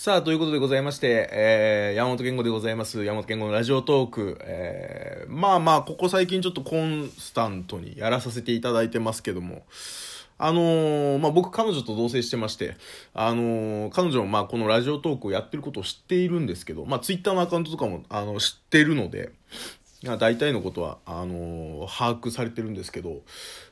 [0.00, 3.04] さあ、ということでございまして、えー、山本健吾でございます。
[3.04, 4.38] 山本健吾のラジオトーク。
[4.42, 9.64] えー、まあまあ、ここ最近ちょっとコンスタントにやらさせていただいてますけども、
[10.38, 12.76] あのー、まあ僕彼女と同棲してまして、
[13.12, 19.32] あのー、彼女もまあこのラジオトークをやってることを知っているんですけど、まあツイッターのアカウントとかも、あの、知ってるので、
[20.20, 23.22] 大体のことは、あの把握されてるんですけど、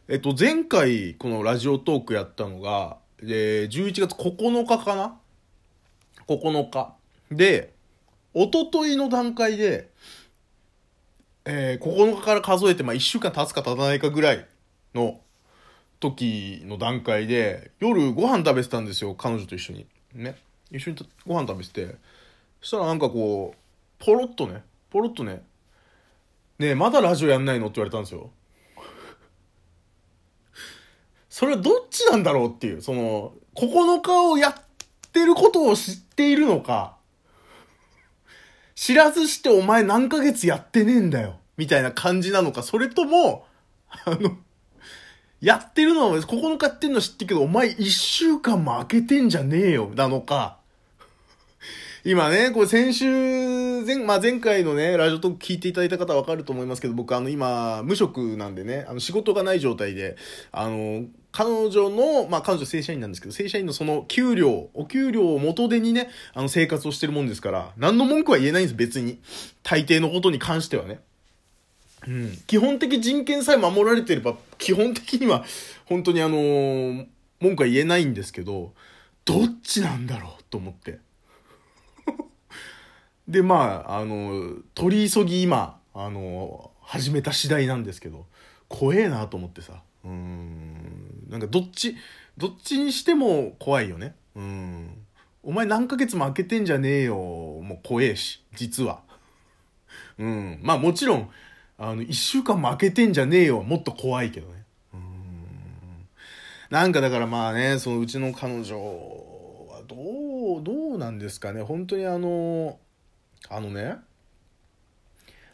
[0.09, 5.21] えっと、前回このラジオトークやったのが、えー、11月9日かな
[6.29, 6.95] 9日。
[7.31, 7.73] で、
[8.35, 9.91] おとといの段階で、
[11.45, 14.47] えー、9日から数えて、まあ、1週間経つか経たないかぐらい
[14.95, 15.21] の
[16.01, 19.87] 時の段階で、夜ご飯食べてたんですよ、彼女と一緒に。
[20.15, 20.37] ね。
[20.71, 21.97] 一緒にご飯食べてて。
[22.61, 25.43] そしたらなんかこう、ポロッとね、ポロッとね、
[26.59, 28.31] ねえ、まだラジオやんないのって言われたんですよ。
[31.29, 34.55] それはどっちなんだろうっていう、その、9日をやっ
[35.17, 36.99] てることを知っているのか、
[38.75, 43.47] 知らずしてお前何ヶ月やってねえんだよ、みたいな感じなのか、それとも、
[44.05, 44.37] あの、
[45.41, 50.59] やってるのは9日やってんの知ってるけど、お前1週間も空けてんじゃねえよ、なのか、
[52.09, 60.17] 今ね、これ先週、前、まあ、前回のね、ラジオトーク聞いていただいた方はわかると思いますけど、僕あの今、無職なんでね、あの仕事がない状態で、
[60.53, 69.19] あの、彼女の、まあ彼女正社員なんですけど、正社員のその給料、お給料を元手にね、あの生活をしてるもんですから、何の文句は言えないんです、別に。
[69.65, 71.01] 大抵のことに関してはね。
[72.07, 72.39] うん。
[72.47, 75.45] 基本的人権さえ守られてれば、基本的には、
[75.87, 77.07] 本当にあのー、
[77.41, 78.75] 文句は言えないんですけど、
[79.25, 81.05] どっちなんだろうと思って。
[83.29, 88.27] で、まあ、あの、取り急ぎ今、あの、始めた次第なんですけど、
[88.69, 89.83] 怖えなと思ってさ。
[90.05, 91.27] うん。
[91.29, 91.97] なんかどっち、
[92.37, 94.15] どっちにしても怖いよね。
[94.37, 95.07] うん。
[95.43, 97.17] お前何ヶ月も空けてんじゃねえよ。
[97.17, 99.01] もう怖えし、実は。
[100.19, 100.61] うん。
[100.63, 101.31] まあもちろん、
[101.79, 103.63] あの、一週間も空けてんじゃねえよ。
[103.63, 104.65] もっと怖いけどね。
[104.95, 105.01] うん。
[106.71, 111.63] なんかだからまあね、そのうちの彼女はどう、どうなんですかね。
[111.63, 112.79] 本当にあの、
[113.49, 113.97] あのね、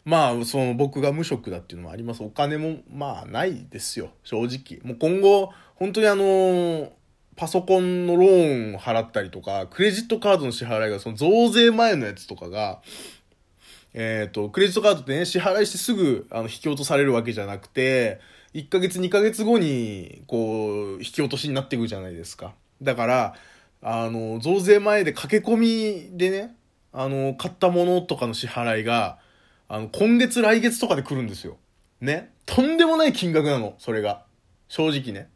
[0.04, 2.22] まあ、その僕が無職だっていうのもあります。
[2.22, 4.80] お金もまあないですよ、正直。
[4.84, 6.92] もう今後、本当にあの、
[7.36, 12.82] パソコンのローンを払ったりとか、クレジットカードの支払いが、その増税前のやつとかが、
[13.94, 18.20] えっ、ー、と、クレジットカードってね、支払いしてすぐ、あの、引き落とされるわけじゃなくて、
[18.54, 22.54] 1ヶ月2ヶ月後に、こう、引き落としになっていくじゃないですか。
[22.82, 23.34] だから、
[23.82, 26.54] あの、増税前で駆け込みでね、
[26.92, 29.18] あの、買ったものとかの支払いが、
[29.68, 31.56] あの、今月来月とかで来るんですよ。
[32.00, 32.32] ね。
[32.46, 34.24] とんでもない金額なの、それが。
[34.68, 35.28] 正直ね。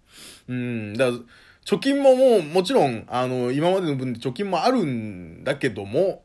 [0.49, 1.19] うん、だから、
[1.65, 6.22] 貯金ももう、もちろん、あの、今までの分で貯金もあるんだけども、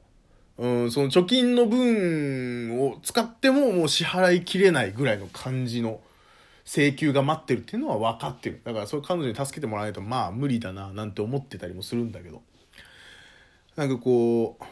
[0.58, 6.02] うん、その貯金の分を使ってももう支払いきれないぐらいの感じの
[6.66, 8.62] 請求が待ってるっていうのは分かってる。
[8.64, 12.44] だからそれ彼女に助けてもらわないとまあ無理だななんて思ってたりもするんだけど。
[13.76, 14.64] なんかこう、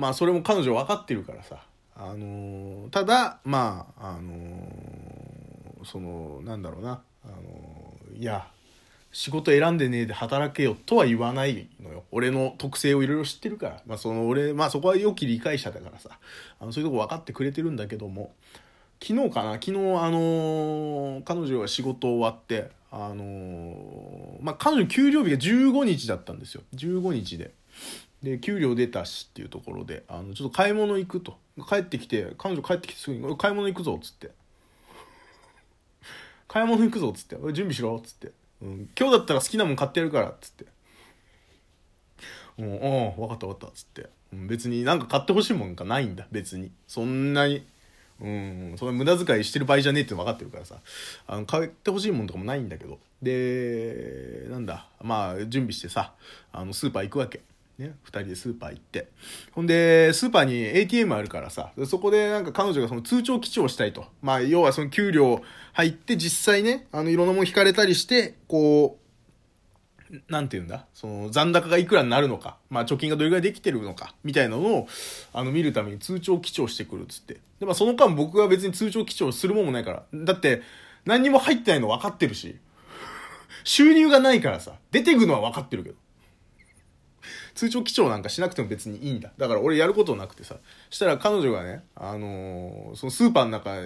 [0.00, 1.58] まあそれも彼女分かってるからさ
[1.94, 8.48] あのー、ただまああのー、そのなんだろうな、あのー、いや
[9.12, 12.04] 仕事選んでねえで働けよとは言わないのよ。
[12.12, 13.82] 俺の特性をいろいろ知ってるから。
[13.84, 16.10] まあその俺、まあそこは良き理解者だからさ。
[16.60, 18.32] あのそういうとこ分かってくれてるんだけども。
[19.02, 19.54] 昨日かな？
[19.54, 26.62] 昨日あの彼女が仕事終わって、あのまあ彼女給料日が15日だったんですよ。
[26.76, 27.52] 15日で。
[28.22, 31.38] で給料出たしっていうところであのちょっと買い物行くと。
[31.68, 34.30] 帰ってきて彼女帰ってきてすぐに「買い物行くぞ」っつって
[36.48, 38.32] 「買い物行くぞ」っつって「準備しろ」っつって、
[38.62, 40.64] うん「今日だったら好きなもん買ってやるから」っつって
[42.58, 46.26] 「うん、うん分かった分かった」っつって、うん、別になんか買ってほしいもんがないんだ。
[46.30, 46.70] 別に。
[46.86, 47.66] そんなに
[48.22, 50.80] うん、そんな無駄遣いしてる場合じゃねえって分かってるからさ。
[51.26, 52.98] あの買ってほしいもんとかもないんだけど。
[53.22, 54.88] でなんだ。
[55.02, 56.14] まあ準備してさ
[56.52, 57.40] あのスーパー行くわけ。
[57.80, 59.08] ね、2人でスーパー行って。
[59.52, 64.06] ほんで、スーパーに ATM あるからさ、そこでなんか彼女がその通帳記帳したいと。
[64.20, 69.00] まあ、要はその給料入って実際ね、あの、いろんなもん引かれたりして、こう、
[70.28, 70.86] なんて言うんだ？
[70.92, 74.88] その残高がいくらになるのか、まあ貯金がどれぐらいできてるのか、みたいなのを、
[75.32, 77.34] あの見るために通帳記帳してくるっつって。
[77.60, 80.02] で、まあその間僕は別に通帳記帳するもんもないから。
[80.12, 80.62] だって、
[81.04, 82.56] 何にも入ってないの分かってるし、
[83.62, 85.94] 収入がないからさ、出てくのは分かってるけど。
[87.54, 89.32] 通帳記帳なんかしなくても別にいいんだ。
[89.36, 90.56] だから俺やることなくてさ。
[90.90, 93.76] したら彼女がね、あのー、そのスーパーの中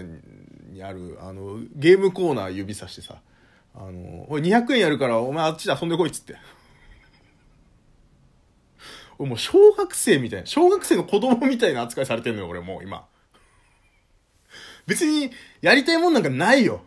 [0.70, 3.20] にある、あの、ゲームコーナー指さしてさ、
[3.74, 6.36] あのー、おい200円やるからお前あっちで遊んでこいっつって。
[9.18, 13.06] 俺もう小学生みたいな、小学生の子供みたいな扱いされてんのよ、俺もう今。
[14.86, 15.30] 別に、
[15.62, 16.82] やりたいもんなんかないよ。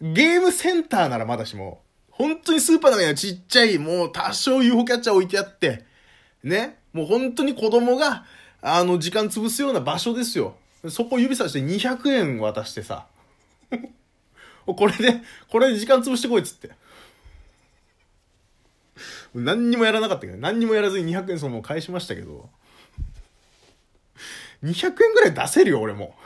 [0.00, 1.82] ゲームセンターならまだしも、
[2.18, 5.84] 本当にスーパーの中にちっちゃい、もう多少 UFO キャッチャー置いてあって、
[6.42, 8.24] ね、もう本当に子供が、
[8.60, 10.56] あの、時間潰すような場所ですよ。
[10.88, 13.06] そこ指さして200円渡してさ、
[14.66, 16.70] これで、これで時間潰してこいっつって。
[19.32, 22.50] 何にもやらなかったけど、何にもやらずに200円そのも返しましたけど、
[24.64, 26.16] 200円ぐらい出せるよ、俺も。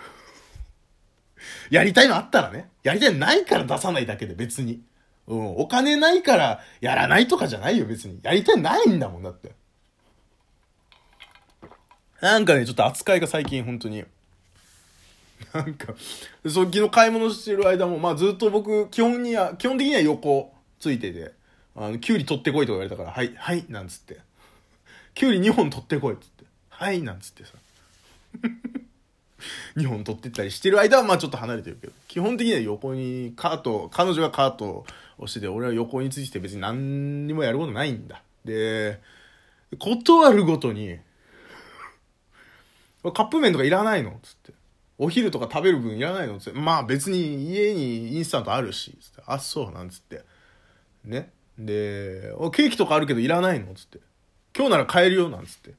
[1.69, 2.71] やりたいのあったらね。
[2.83, 4.81] やりたいのないから出さないだけで別に。
[5.29, 5.57] うん。
[5.57, 8.19] お金ないからやらないとかじゃないよ、別に。
[8.23, 9.53] やりたいないんだもんだって。
[12.21, 14.05] なんかね、ちょっと扱いが最近本当に。
[15.53, 15.95] なんか、
[16.49, 21.33] そう、昨日買い物してる間も、まあずっと僕、基本には、基本的には横ついてて、
[21.75, 24.21] あの、キュウリ取ってこいとか言われたから、はい、はい、なんつって。
[25.15, 26.45] キュウリ2本取ってこいっつって。
[26.69, 27.53] はい、なんつってさ。
[29.77, 34.85] 2本取ってったりしてる間はまあちょっと離れてるけど、基本的には横にカート、彼女がカート
[35.19, 38.23] をしてて、俺は横について別に何にもやることないんだ。
[38.45, 39.01] で、
[39.79, 40.99] 断るごとに、
[43.15, 44.19] カップ麺とかいらないの？
[44.23, 44.53] つって。
[44.99, 46.39] お昼とか食べる分いらないの？
[46.39, 46.59] つって。
[46.59, 48.97] まあ別に家にインスタントあるし。
[49.01, 49.23] つって。
[49.27, 49.73] あ、そう。
[49.73, 50.23] なんつって。
[51.05, 51.33] ね。
[51.59, 53.75] で、ケーキとかあるけどいらないの？
[53.75, 53.99] つって。
[54.57, 55.29] 今日なら買えるよ？
[55.29, 55.75] なんつって。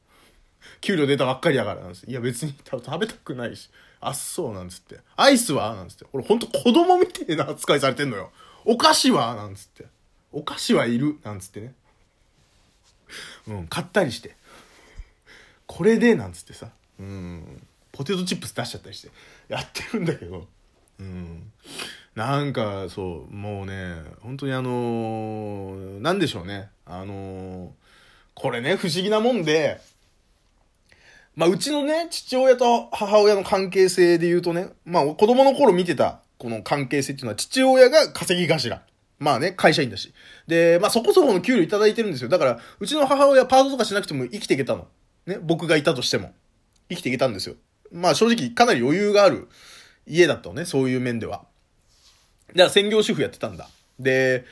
[0.82, 2.12] 給料出たばっかりだからなんつって。
[2.12, 3.70] いや別に食べたくないし。
[4.00, 5.00] あっそうなんつって。
[5.16, 5.76] アイスは？
[5.76, 6.06] なんつって。
[6.12, 8.32] 俺ほんと子供みたいな扱いされてんのよ。
[8.66, 9.36] お菓子は？
[9.36, 9.86] なんつって。
[10.32, 11.18] お菓子はいる？
[11.24, 11.74] なんつってね。
[13.48, 14.36] うん、買ったりして。
[15.68, 16.16] これで？
[16.16, 16.70] なんつってさ。
[17.00, 17.66] うん。
[17.92, 19.10] ポテトチップス出しちゃったりして。
[19.48, 20.48] やってるんだけど。
[21.00, 21.52] うん。
[22.16, 26.70] なんか、そう、もうね、本当にあのー、なんでしょうね。
[26.86, 27.70] あのー、
[28.36, 29.80] これね、不思議なもんで、
[31.36, 38.82] まあ、うちのね、父親と母親の関係性で言うとね、まあ、子供の頃見てた、この関係性っていうのは、父親が稼ぎ頭。
[39.20, 40.14] まあね、会社員だし。
[40.48, 42.30] で、まあそこそこの給料いただいてるんですよ。
[42.30, 44.88] だから、うちの母親パートとかしなくても生きていけたの。
[45.26, 46.34] ね、僕がいたとしても。
[46.90, 47.56] 生きていけたんですよ。
[47.92, 49.48] まあ正直かなり余裕がある
[50.06, 51.46] 家だったのね、そういう面では。
[52.50, 53.70] だから専業主婦やってたんだ。
[54.00, 54.44] で、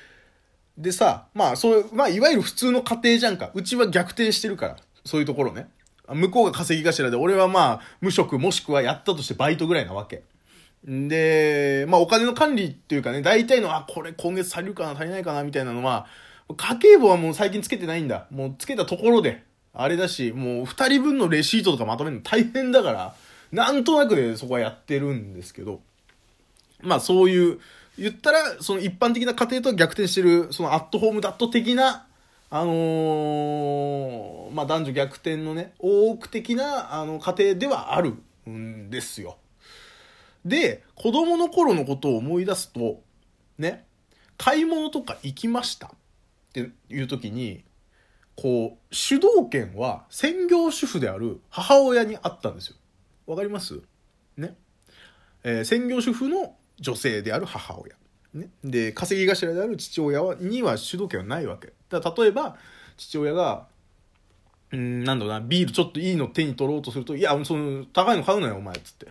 [0.77, 3.51] でさ、まあそう、まあいわゆる普通の家庭じゃんか。
[3.53, 4.77] うちは逆転してるから。
[5.03, 5.67] そういうところね。
[6.07, 10.23] 向こうが稼ぎ頭で、俺はまあ、無職もしくはやったとしてバイトぐらいなわけ。
[10.83, 16.07] で、まあお金の管理っていうかね、大体の、あ、これ今月足りるかな、足りないかな、みたいなのは、
[16.57, 18.27] 家計簿はもう最近つけてないんだ。
[18.31, 19.43] もうつけたところで、
[19.73, 23.15] あれだし、もう二人分のレシートとかまとめるの大変だから、
[23.51, 25.81] なんとなくでそこはやってるんですけど、
[26.81, 27.59] まあそういう、
[27.97, 32.07] 言ったら、その一般的な家庭と逆転してる、そのアットホームダット的な
[32.53, 38.15] あのー、まあ、男女逆転のね、多く的な、あの、家庭ではある
[38.49, 39.37] んですよ。
[40.43, 43.01] で、子供の頃のことを思い出すと、
[43.57, 43.85] ね、
[44.37, 45.89] 買い物とか行きましたっ
[46.51, 47.63] ていう時に、
[48.35, 52.75] こう、主導権は専業主婦である母親にあったんですよ。
[53.27, 53.79] わかります？
[54.35, 54.57] ね。
[55.45, 57.95] えー、専業主婦の女性である母親。
[58.33, 58.49] ね。
[58.61, 61.71] で、稼ぎ頭である父親はには主導権はないわけ。
[61.99, 62.55] だ例えば、
[62.97, 63.67] 父親が、
[64.71, 69.07] うん、なんだろうな、ビールちょっといいの手に取ろうとすると、いや、その、高いの買うなよ、お前、つって。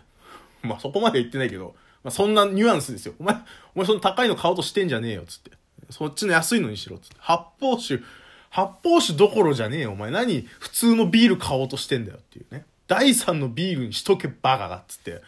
[0.63, 3.15] まあ、そこまで言ってないけど、まあ、そんなニュアンスですよ。
[3.19, 3.35] お前、
[3.75, 5.51] お前その高いの買おうとしてんじゃねえよ、つって。
[5.91, 7.17] そっちの安いのにしろ、つって。
[7.19, 8.03] 発泡酒、
[8.49, 10.11] 発泡酒どころじゃねえよ、お前。
[10.11, 12.65] 何、普通のビール買おうとしてんだよ、っていうね。
[12.87, 15.23] 第3のビールにしとけ、バカが、つって。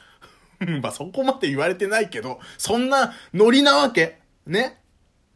[0.80, 4.18] まあ、そこまで言われてないけど、そんなノリなわけ。
[4.46, 4.80] ね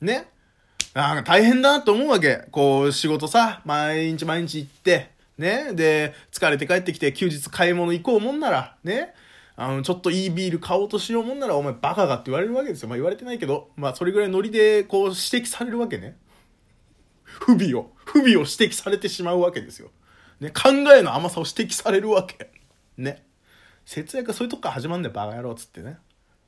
[0.00, 0.28] ね
[0.96, 2.46] なんか大変だなと思うわけ。
[2.50, 5.74] こう、仕事さ、毎日毎日行って、ね。
[5.74, 9.12] で、疲れて帰ってきて、休日買い物行こうもんなら、ね。
[9.56, 12.88] あの、ちょっといいビール買おうとしようもんなら、お前バカがって言われるわけですよ。
[12.88, 16.16] まあ言われてないけど、まあそれぐらいノリで、こう、指摘されるわけね。
[17.24, 19.90] 不備を、不備を指摘されてしまうわけですよ。
[20.40, 20.48] ね。
[20.48, 22.50] 考えの甘さを指摘されるわけ。
[22.96, 23.22] ね。
[23.84, 25.98] 節約はそういうとこから始まるんだよ、バカ野郎つってね。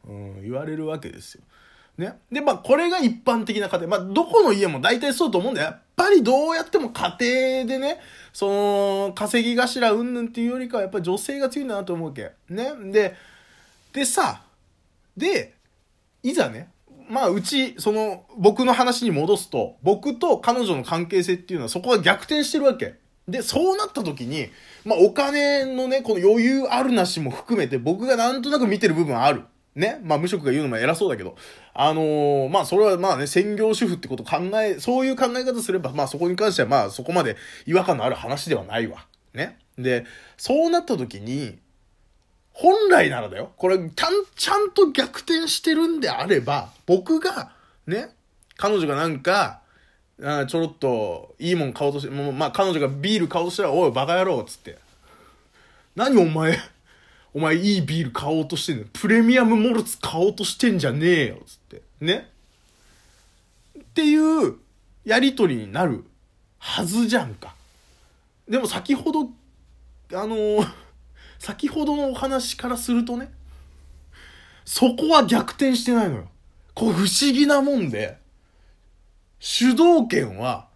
[0.07, 1.43] うん、言われるわけですよ。
[1.99, 2.19] ね。
[2.31, 3.89] で、まあ、これが一般的な家庭。
[3.89, 5.67] まあ、どこの家も大体そうと思うんだよ。
[5.67, 8.01] やっぱりどうやっても家庭でね、
[8.33, 8.49] そ
[9.09, 12.31] の、稼ぎ頭うんぬんっていうよりかは、やっぱり女性が強いんだなと思うわけ。
[12.49, 12.71] ね。
[12.93, 13.17] で、
[13.93, 14.43] でさ、
[15.17, 15.55] で、
[16.23, 16.69] いざね、
[17.11, 22.95] まあ、うち、その、僕の話に戻すと、僕と彼女の関係性っていうのはそこは逆転してるわけ。
[23.27, 24.49] で、そうなった時に、
[24.85, 29.43] まあ、お金のね、この余裕あるなしも含めて、僕がなんとなく見てる部分ある。
[29.79, 30.01] ね。
[30.03, 31.37] まあ無職が言うのも偉そうだけど、
[31.73, 39.07] あのー、まあそれはまあね、専業主婦ってこと考え、そういう考え方すれば、まあそこに関してはまあそこまで違和感のある話ではないわ。
[39.33, 39.59] ね。
[39.79, 40.05] で、
[40.37, 41.59] そうなった時に、
[42.53, 43.53] 本来ならだよ。
[43.57, 47.53] これ、ちゃん、ちゃんと逆転してるんであれば、僕が、
[47.87, 48.11] ね、
[48.57, 49.61] 彼女がなんか、
[50.21, 54.77] あちょろっと、いいもん買おうとして、もうまあ彼女がビール買おうとしたら、おい、バカ野郎つって。
[55.95, 56.59] 何お前、
[57.35, 58.85] お前いいビール買おうとしてんの？
[58.93, 61.83] プレミアムモルツ買おうとしてんじゃねえよつって。
[62.01, 62.29] ね？
[63.79, 64.57] っていう
[65.05, 66.05] やりとりになる
[66.59, 67.55] はずじゃんか。
[68.49, 69.31] でも先ほど、
[70.13, 70.69] あのー、
[71.39, 73.31] 先ほどのお話からするとね、
[74.65, 76.29] そこは逆転してないのよ。
[76.75, 78.19] これ不思議なもんで、
[79.41, 80.69] 主導権は、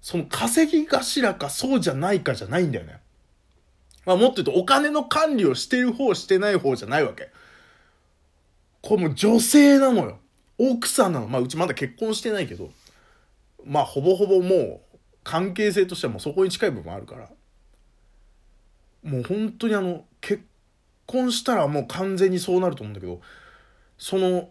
[0.00, 3.00] その稼ぎ頭かそうじゃないかじゃないんだよね。
[4.08, 7.28] まあもっと言うとお金の管理をしてる方してない方じゃないわけ。
[8.80, 10.18] これも女性なのよ。
[10.56, 11.28] 奥さんなの。
[11.28, 12.70] まあうちまだ結婚してないけど、
[13.66, 14.56] まあほぼほぼも
[14.94, 17.28] う関係性としてはもうそこに近い部分あるから。
[19.02, 20.42] もう本当にあの、結
[21.04, 23.20] 婚したらもう完全にそうなると思うんだけど、
[23.98, 24.48] その、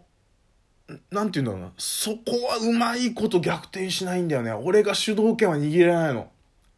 [1.10, 1.72] なんて言うんだろうな。
[1.78, 4.52] そこはうまいこと逆転しないんだよね。
[4.52, 6.30] 俺が主導権は握れないの。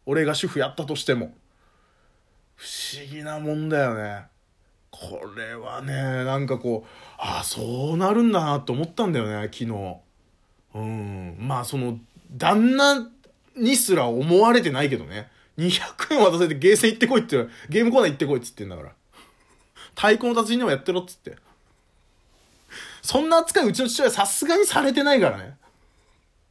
[0.07, 1.35] 俺が主婦やったとしても。
[2.55, 4.25] 不思議なもんだよね。
[4.91, 9.95] これはね、なんかこう、ああ、そうなるんだなって思ったんだよね、昨日。
[10.75, 11.37] うん。
[11.39, 11.97] まあ、その、
[12.31, 13.07] 旦那
[13.55, 15.29] にすら思われてないけどね。
[15.57, 18.91] 200円渡せてゲーセン行ってこいって、ゲームコーナー行ってこいっつってんだから。
[19.95, 21.37] 太鼓の達人でもやってろっつって。
[23.01, 25.57] そんな扱いうちの父親さすがにされてないからね。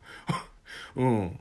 [0.97, 1.41] うん。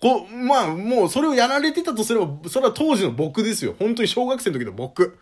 [0.00, 3.74] こまあ、もうそれをやられてたとすれば、それは当時の僕ですよ。
[3.78, 5.18] 本当に小学生の時の僕。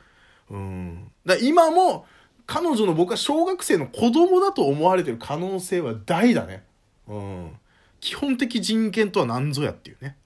[0.51, 1.11] うん。
[1.27, 2.07] だ今も、
[2.47, 6.65] 彼女の僕は小学生の子供だと思われてる可能性は大だね。
[7.09, 7.51] うん。
[8.01, 10.17] 基本的人権とは何ぞやっていうね。